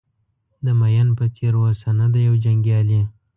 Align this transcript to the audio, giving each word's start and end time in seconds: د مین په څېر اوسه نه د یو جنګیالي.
د 0.65 0.67
مین 0.79 1.07
په 1.17 1.25
څېر 1.35 1.53
اوسه 1.61 1.89
نه 1.99 2.05
د 2.13 2.15
یو 2.27 2.35
جنګیالي. 2.43 3.01